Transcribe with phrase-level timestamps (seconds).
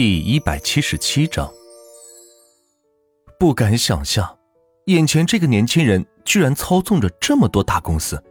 [0.00, 1.52] 第一百七十七章，
[3.36, 4.38] 不敢想象，
[4.84, 8.22] 眼前这个年轻人居然操纵着这么多大公司，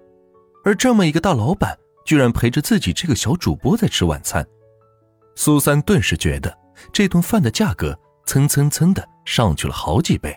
[0.63, 4.47] 而这么一个大老板居然陪着自己这个小主播在吃晚餐。
[5.35, 6.57] 苏三顿时觉得
[6.93, 10.34] 这顿饭的价格蹭蹭蹭的上去了好几倍。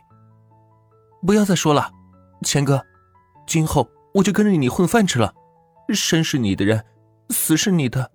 [1.25, 1.93] 不要再说了，
[2.43, 2.85] 钱哥，
[3.47, 5.33] 今后我就跟着你混饭吃了，
[5.95, 6.85] 生是你的人，
[7.29, 8.11] 死是你的。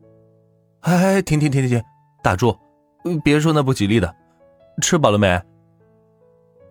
[0.81, 1.81] 哎，停停停停停，
[2.21, 2.53] 打住！
[3.23, 4.15] 别说那不吉利的，
[4.81, 5.41] 吃饱了没？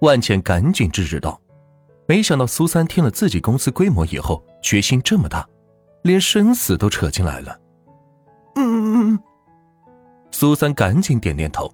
[0.01, 1.41] 万茜赶紧制止道。
[2.06, 5.47] 没想到苏三听了自己公司规模以后，决心这么大，
[6.02, 7.59] 连生死都扯进来了。
[8.56, 9.19] 嗯嗯嗯。
[10.30, 11.73] 苏三赶紧点点头。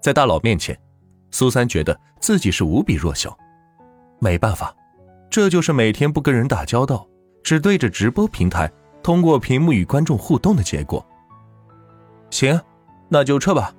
[0.00, 0.76] 在大佬面前，
[1.30, 3.36] 苏三觉得自己是无比弱小。
[4.18, 4.74] 没办法，
[5.30, 7.06] 这就是每天不跟人打交道，
[7.44, 8.68] 只对着直播平台，
[9.02, 11.04] 通过屏幕与观众互动的结果。
[12.30, 12.60] 行，
[13.08, 13.72] 那就撤吧。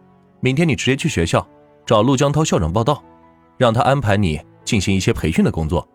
[0.44, 1.48] 明天你直接去学校
[1.86, 3.02] 找陆江涛校长报道，
[3.56, 5.88] 让他安排你进行一些培训的工作，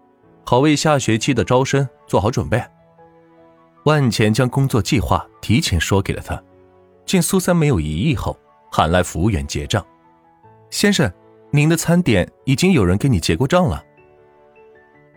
[0.42, 2.58] 好为下学期的招生做好准备。
[3.84, 6.42] 万钱将工作计划提前说给了他，
[7.04, 8.34] 见苏三没有异议后，
[8.72, 9.84] 喊来服务员结账。
[10.70, 11.12] 先生，
[11.50, 13.84] 您的餐点已经有人给你结过账了。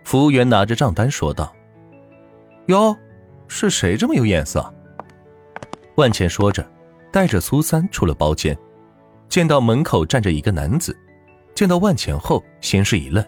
[0.04, 1.56] 服务员拿着账单说道
[2.68, 2.94] ：“哟，
[3.48, 4.73] 是谁这么有眼色？”
[5.95, 6.70] 万钱说着，
[7.14, 8.58] 带着苏三出了包间。
[9.32, 10.94] 见到门口站着一个男子，
[11.56, 13.26] 见到万钱后，先是一愣，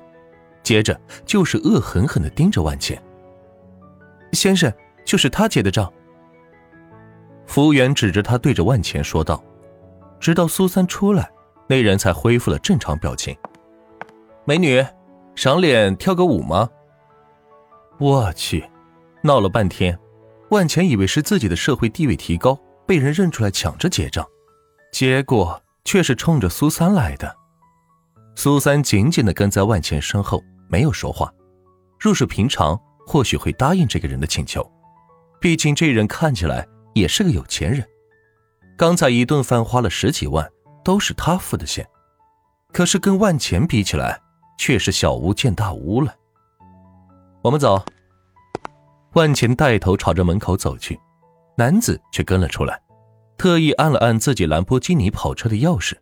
[0.62, 3.02] 接着就是恶狠狠地盯着万钱。
[4.34, 4.70] 先生，
[5.06, 5.90] 就是他结的账。
[7.48, 9.42] 服务员指着他对着万钱说道，
[10.20, 11.32] 直到苏三出来，
[11.68, 13.34] 那人才恢复了正常表情。
[14.44, 14.86] 美女，
[15.36, 16.70] 赏脸跳个舞吗？
[17.98, 18.70] 我去，
[19.22, 19.98] 闹了半天，
[20.50, 24.28] 万钱以为是自己的社会地位提高，被人认出来抢着结账，
[24.92, 25.63] 结果。
[25.86, 27.36] 却是冲着苏三来的。
[28.36, 31.32] 苏三紧紧的跟在万钱身后，没有说话。
[32.00, 34.70] 若是平常，或许会答应这个人的请求，
[35.40, 37.86] 毕竟这人看起来也是个有钱人。
[38.76, 40.50] 刚才一顿饭花了十几万，
[40.84, 41.88] 都是他付的钱。
[42.72, 44.20] 可是跟万钱比起来，
[44.58, 46.14] 却是小巫见大巫了。
[47.44, 47.84] 我们走。
[49.14, 51.00] 万钱带头朝着门口走去，
[51.56, 52.82] 男子却跟了出来。
[53.38, 55.98] 特意按了按自己兰博基尼跑车的钥匙，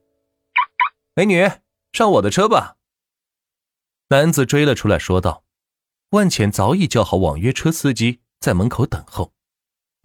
[1.16, 1.50] 美女，
[1.92, 2.78] 上我的车吧。
[4.10, 5.44] 男子追了出来，说道
[6.12, 9.34] ：“万钱早已叫好网约车司机在门口等候。”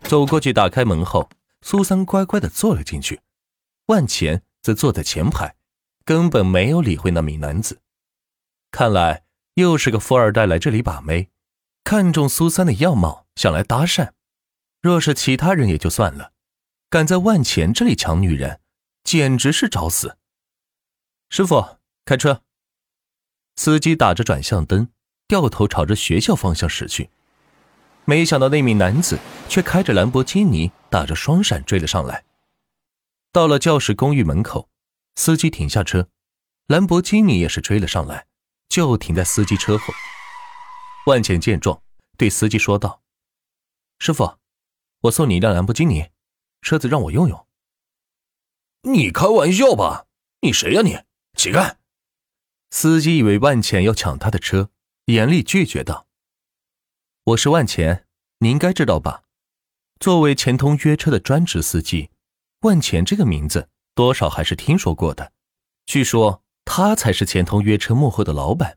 [0.04, 1.28] 走过去打开门后，
[1.62, 3.20] 苏三乖乖的坐了进去，
[3.86, 5.56] 万钱则坐在前排，
[6.04, 7.80] 根本没有理会那名男子。
[8.70, 11.30] 看来又是个富二代来这里把妹，
[11.82, 14.12] 看中苏三的样貌，想来搭讪。
[14.82, 16.32] 若是其他人也就算了。
[16.88, 18.60] 敢在万钱这里抢女人，
[19.02, 20.18] 简直是找死！
[21.28, 22.42] 师傅，开车。
[23.56, 24.88] 司机打着转向灯，
[25.26, 27.10] 掉头朝着学校方向驶去。
[28.04, 32.24] 没想到那名男子却开着兰博基尼，打着双闪追了上来。
[33.32, 34.68] 到了教室公寓门口，
[35.16, 36.08] 司机停下车，
[36.68, 38.26] 兰博基尼也是追了上来，
[38.68, 39.92] 就停在司机车后。
[41.06, 41.82] 万钱见状，
[42.16, 43.02] 对司机说道
[43.98, 44.38] ：“师傅，
[45.00, 46.06] 我送你一辆兰博基尼。”
[46.66, 47.46] 车子让我用用。
[48.82, 50.08] 你开玩笑吧？
[50.40, 50.98] 你谁呀你？
[51.34, 51.76] 乞丐！
[52.70, 54.70] 司机以为万钱要抢他的车，
[55.04, 56.08] 严厉拒绝道
[57.22, 58.08] ：“我是万钱，
[58.40, 59.22] 你应该知道吧？
[60.00, 62.10] 作为钱通约车的专职司机，
[62.62, 65.32] 万钱这个名字多少还是听说过的。
[65.86, 68.76] 据说他才是钱通约车幕后的老板，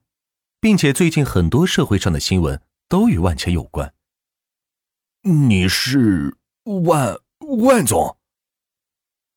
[0.59, 3.95] 并且最近很多社会上的新闻都与万钱有关。
[5.23, 6.37] 你是
[6.83, 7.17] 万？”
[7.57, 8.19] 万总，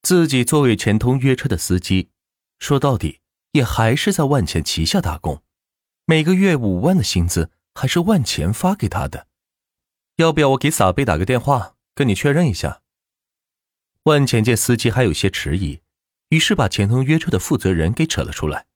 [0.03, 2.11] 自己作为钱通约车的司机，
[2.59, 3.21] 说到底
[3.53, 5.43] 也还是在万钱旗下打工，
[6.05, 9.29] 每个月五万的薪资还是万钱发给他的。
[10.17, 12.83] 要不要我给撒贝打个电话，跟你确认一下？
[14.03, 15.81] 万钱见司机还有些迟疑，
[16.29, 18.67] 于是把钱通约车的负责人给扯了出来。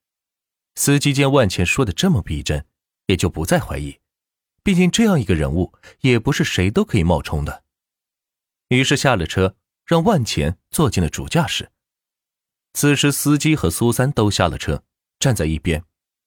[0.77, 2.65] 司机见万钱说的这么逼真，
[3.09, 3.99] 也就不再怀疑，
[4.63, 7.65] 毕竟这样一个人物也不是谁都可以冒充的。
[8.69, 11.71] 于是下了车，让万钱坐进了主驾驶。
[12.73, 14.83] 此时，司机和苏三都下了车，
[15.19, 15.85] 站在一边，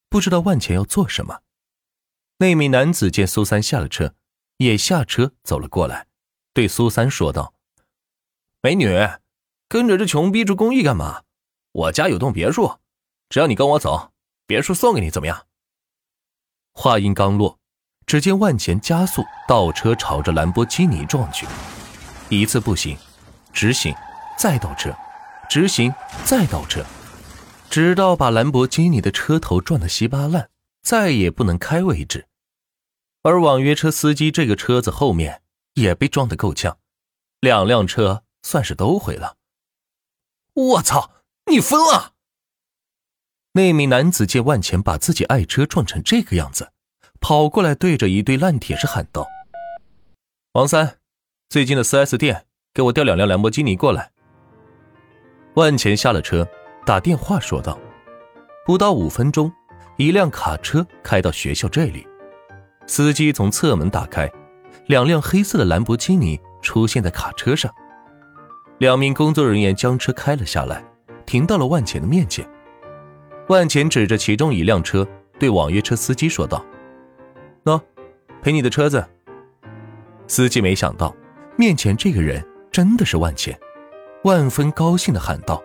[0.09, 1.41] 不知道万钱要做什么。
[2.37, 4.15] 那名男子见苏三下了车，
[4.57, 6.07] 也下车走了过来，
[6.53, 7.53] 对苏三说道
[8.63, 8.87] ：“美女，
[9.67, 11.23] 跟着这穷逼住公寓干嘛？
[11.73, 12.79] 我家有栋别墅，
[13.29, 14.13] 只要你跟我走，
[14.47, 15.45] 别墅送给你，怎么样？”
[16.73, 17.59] 话音刚落，
[18.07, 21.45] 只见万钱加速倒车，朝着兰博基尼撞去。
[22.29, 22.95] 一次不行，
[23.51, 23.93] 直行，
[24.37, 24.95] 再倒车，
[25.49, 25.93] 直行，
[26.23, 26.85] 再倒车，
[27.69, 30.51] 直到把兰博基尼的车头撞得稀巴烂，
[30.83, 32.27] 再也不能开为止。
[33.23, 35.41] 而网约车司机这个车子后面
[35.73, 36.77] 也被撞得够呛，
[37.39, 39.37] 两辆车算是都毁了。
[40.53, 41.11] 我操！
[41.49, 42.13] 你疯了！
[43.53, 46.71] 那名男子见万钱把自己爱车撞成这个样子，
[47.19, 49.27] 跑过来对着一堆烂铁士喊道
[50.53, 50.98] ：“王三，
[51.49, 54.11] 最近的 4S 店给我调两辆兰博基尼过来。”
[55.55, 56.47] 万钱下了车，
[56.85, 57.79] 打电话说道
[58.67, 59.51] ：“不到五分钟，
[59.97, 62.07] 一辆卡车开到学校这里，
[62.85, 64.31] 司机从侧门打开，
[64.85, 67.73] 两辆黑色的兰博基尼出现在卡车上。
[68.77, 70.85] 两名工作人员将车开了下来，
[71.25, 72.47] 停到了万钱的面前。
[73.47, 75.05] 万钱指着其中一辆车，
[75.39, 76.63] 对网约车司机说道
[77.65, 77.81] ：‘喏，
[78.39, 79.03] 赔你的车子。’
[80.27, 81.13] 司机没想到，
[81.59, 82.41] 面前这个人
[82.71, 83.59] 真的是万钱。”
[84.23, 85.61] 万分高兴的喊道：“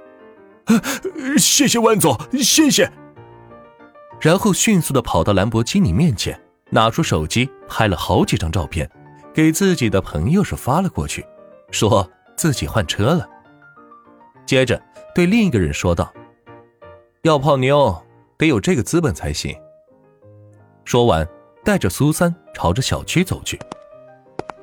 [1.38, 2.90] 谢谢万总，谢谢！”
[4.20, 6.36] 然后迅速的跑到兰博基尼面前，
[6.70, 8.90] 拿出手机拍了好几张照片，
[9.32, 11.24] 给自己的朋友是发了过去，
[11.70, 13.28] 说自己换车了。
[14.44, 14.82] 接着
[15.14, 16.12] 对另一个人说道
[17.22, 17.96] ：“要泡妞，
[18.36, 19.56] 得有这个资本才行。”
[20.84, 21.24] 说完，
[21.64, 23.56] 带着苏三朝着小区走去。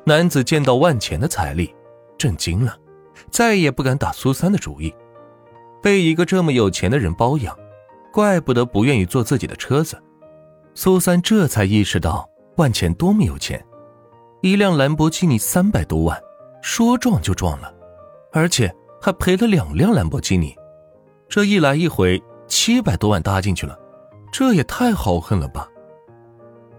[0.05, 1.73] 男子见到万钱的财力，
[2.17, 2.75] 震惊了。
[3.29, 4.93] 再也不敢打苏三的主意，
[5.81, 7.55] 被一个这么有钱的人包养，
[8.11, 10.01] 怪不得不愿意坐自己的车子。
[10.73, 12.27] 苏三这才意识到
[12.57, 13.63] 万钱多么有钱，
[14.41, 16.19] 一辆兰博基尼三百多万，
[16.61, 17.71] 说撞就撞了，
[18.31, 20.55] 而且还赔了两辆兰博基尼，
[21.29, 23.77] 这一来一回七百多万搭进去了，
[24.31, 25.69] 这也太豪横了吧！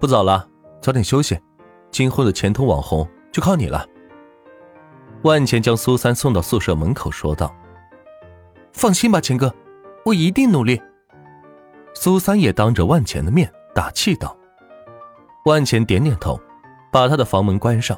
[0.00, 0.48] 不早了，
[0.80, 1.38] 早点休息，
[1.92, 3.86] 今后的前途网红就靠你了。
[5.22, 7.54] 万钱将苏三送到宿舍门口，说道
[8.72, 9.54] ：“放心吧，钱哥，
[10.04, 10.80] 我一定努力。”
[11.94, 14.36] 苏三也当着万钱的面打气道。
[15.44, 16.40] 万钱点点头，
[16.90, 17.96] 把他的房门关上，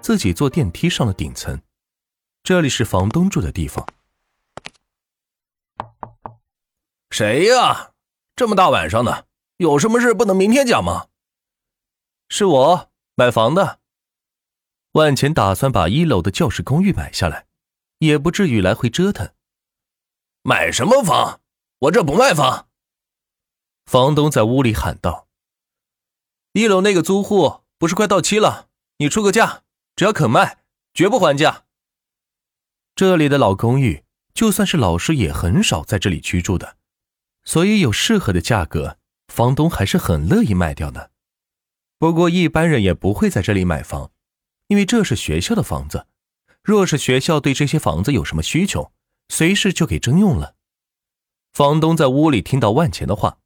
[0.00, 1.60] 自己坐电梯上了顶层。
[2.42, 3.86] 这里是房东住的地方。
[7.10, 7.92] 谁呀？
[8.36, 9.24] 这么大晚上的，
[9.56, 11.06] 有什么事不能明天讲吗？
[12.28, 12.89] 是我
[13.20, 13.80] 买房的。
[14.92, 17.48] 万钱打算把一楼的教师公寓买下来，
[17.98, 19.34] 也不至于来回折腾。
[20.42, 21.42] 买什么房？
[21.80, 22.68] 我这不卖房。
[23.84, 25.28] 房东在屋里喊道
[26.54, 28.70] ：“一楼那个租户不是快到期了？
[28.96, 29.64] 你出个价，
[29.94, 30.60] 只要肯卖，
[30.94, 31.66] 绝不还价。”
[32.96, 34.02] 这里的老公寓，
[34.32, 36.78] 就算是老师也很少在这里居住的，
[37.44, 38.96] 所以有适合的价格，
[39.28, 41.10] 房东还是很乐意卖掉的。
[42.00, 44.10] 不过一般人也不会在这里买房。
[44.68, 46.06] 因为这是学校的房子，
[46.62, 48.92] 若是学校对这些房子有什么需求，
[49.28, 50.54] 随时就给征用了。
[51.52, 53.38] 房东在屋里听到万钱的话，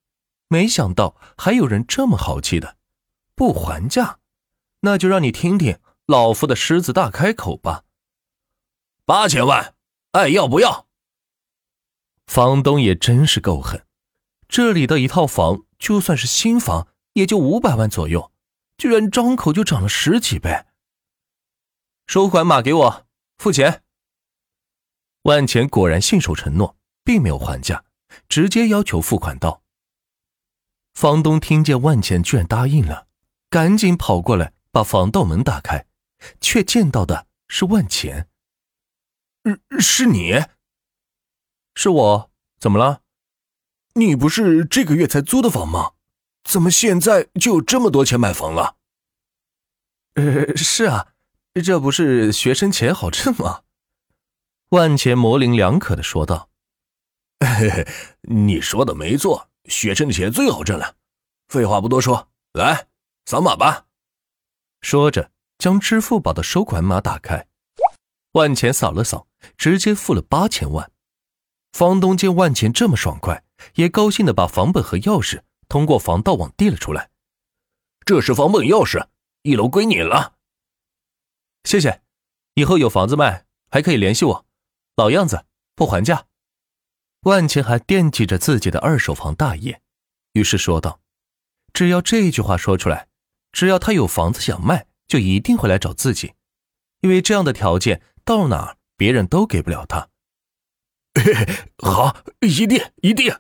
[0.49, 2.77] 没想到还有人这么豪气的，
[3.35, 4.19] 不还价，
[4.81, 7.85] 那就让你听听老夫的狮子大开口吧。
[9.07, 9.75] 八千万，
[10.13, 10.87] 爱要不要？
[12.27, 13.85] 房东也真是够狠，
[14.47, 18.31] 这里的一套房就算是新房，也就五百万左右，
[18.77, 20.67] 居然张口就涨了十几倍。
[22.07, 23.07] 收款码给我，
[23.39, 23.83] 付钱。
[25.23, 27.85] 万钱果然信守承诺，并没有还价，
[28.29, 29.63] 直接要求付款到。
[30.93, 33.09] 房东听见万钱居然答应了，
[33.49, 35.87] 赶紧跑过来把防盗门打开，
[36.41, 38.29] 却见到的是万钱。
[39.79, 40.45] 是你？
[41.75, 42.31] 是我？
[42.59, 43.03] 怎么了？
[43.95, 45.93] 你不是这个月才租的房吗？
[46.45, 48.77] 怎么现在就有这么多钱买房了？
[50.15, 51.09] 呃，是啊。
[51.63, 53.63] 这不是学生钱好挣吗？
[54.71, 56.51] 万钱模棱两可的说道
[57.39, 57.87] ：“嘿嘿，
[58.23, 60.97] 你说的没错，学生的钱最好挣了。
[61.47, 62.89] 废话不多说，来
[63.27, 63.87] 扫码吧。”
[64.83, 67.47] 说着，将支付宝的收款码打开。
[68.33, 70.91] 万钱扫了扫，直接付了八千万。
[71.73, 73.45] 房东见万钱这么爽快，
[73.77, 75.43] 也高兴的把房本和钥匙
[75.75, 77.11] 通过防盗网递了出来。
[78.07, 79.09] 这是房本钥匙，
[79.43, 80.37] 一楼归你了。
[81.65, 82.01] 谢谢，
[82.55, 84.47] 以后有房子卖还可以联系我。
[84.95, 86.27] 老样子，不还价。
[87.23, 89.83] 万钱还惦记着自己的二手房大业，
[90.35, 91.01] 于是说道
[91.75, 93.09] ：“只要这句话说出来，
[93.51, 96.35] 只要他有房子想卖，就一定会来找自己，
[97.01, 100.09] 因为这样的条件到哪别人都给不了他。
[101.83, 103.37] ”好，一定一定。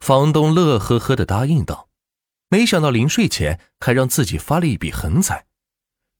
[0.00, 1.88] 房东乐呵呵的答应道，
[2.48, 5.46] 没想到临睡前还让自己发了一笔横财。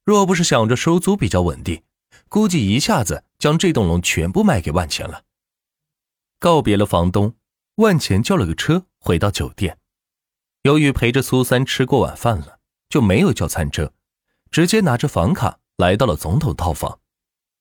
[0.05, 1.83] 若不是想着收租比较稳定，
[2.29, 5.25] 估计一下子将这栋楼全部卖给万钱了，
[6.39, 7.35] 告别了房东，
[7.77, 9.79] 万钱叫了个车回到酒店。
[10.63, 12.59] 由于陪着苏三吃过晚饭了，
[12.89, 13.93] 就没有叫餐车，
[14.51, 17.01] 直接拿着房卡来到了总统套房，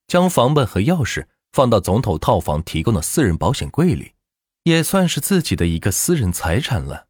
[0.07, 4.13] 将房本和钥匙放到总统套房提供的私人保险柜里，
[4.67, 7.06] 也算是自己的一个私人财产了。